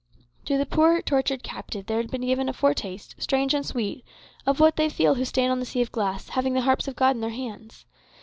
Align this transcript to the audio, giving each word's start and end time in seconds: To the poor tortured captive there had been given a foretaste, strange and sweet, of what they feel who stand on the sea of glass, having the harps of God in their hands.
To 0.45 0.57
the 0.57 0.65
poor 0.65 0.99
tortured 1.03 1.43
captive 1.43 1.85
there 1.85 1.97
had 1.97 2.09
been 2.09 2.21
given 2.25 2.49
a 2.49 2.53
foretaste, 2.53 3.13
strange 3.19 3.53
and 3.53 3.63
sweet, 3.63 4.03
of 4.47 4.59
what 4.59 4.75
they 4.75 4.89
feel 4.89 5.13
who 5.13 5.25
stand 5.25 5.51
on 5.51 5.59
the 5.59 5.63
sea 5.67 5.83
of 5.83 5.91
glass, 5.91 6.29
having 6.29 6.55
the 6.55 6.61
harps 6.61 6.87
of 6.87 6.95
God 6.95 7.15
in 7.15 7.21
their 7.21 7.29
hands. 7.29 7.85